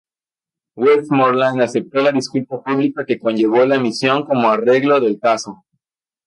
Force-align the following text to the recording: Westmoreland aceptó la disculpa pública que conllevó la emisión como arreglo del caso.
Westmoreland 0.77 1.61
aceptó 1.61 2.01
la 2.01 2.11
disculpa 2.11 2.63
pública 2.63 3.05
que 3.05 3.19
conllevó 3.19 3.63
la 3.67 3.75
emisión 3.75 4.25
como 4.25 4.49
arreglo 4.49 4.99
del 4.99 5.19
caso. 5.19 5.63